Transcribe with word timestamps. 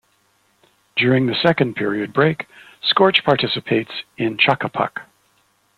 During 0.97 1.27
the 1.27 1.35
second 1.35 1.75
period 1.75 2.11
break, 2.11 2.47
scorch 2.81 3.23
participates 3.23 3.91
in 4.17 4.35
chuck 4.39 4.63
a 4.63 4.67
puck. 4.69 5.01